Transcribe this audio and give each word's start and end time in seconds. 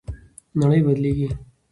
نړۍ 0.59 0.79
بدلیږي. 0.85 1.29